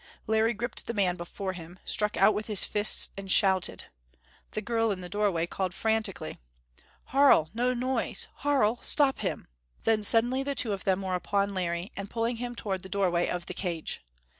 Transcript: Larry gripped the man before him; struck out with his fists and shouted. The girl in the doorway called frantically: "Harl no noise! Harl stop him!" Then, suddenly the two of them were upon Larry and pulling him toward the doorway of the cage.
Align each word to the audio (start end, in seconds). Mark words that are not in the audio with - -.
Larry 0.25 0.55
gripped 0.55 0.87
the 0.87 0.95
man 0.95 1.15
before 1.15 1.53
him; 1.53 1.77
struck 1.85 2.17
out 2.17 2.33
with 2.33 2.47
his 2.47 2.63
fists 2.65 3.09
and 3.15 3.31
shouted. 3.31 3.85
The 4.49 4.61
girl 4.63 4.89
in 4.91 5.01
the 5.01 5.09
doorway 5.09 5.45
called 5.45 5.75
frantically: 5.75 6.39
"Harl 7.09 7.51
no 7.53 7.75
noise! 7.75 8.27
Harl 8.37 8.79
stop 8.81 9.19
him!" 9.19 9.47
Then, 9.83 10.01
suddenly 10.01 10.41
the 10.41 10.55
two 10.55 10.73
of 10.73 10.85
them 10.85 11.03
were 11.03 11.13
upon 11.13 11.53
Larry 11.53 11.91
and 11.95 12.09
pulling 12.09 12.37
him 12.37 12.55
toward 12.55 12.81
the 12.81 12.89
doorway 12.89 13.27
of 13.27 13.45
the 13.45 13.53
cage. 13.53 14.01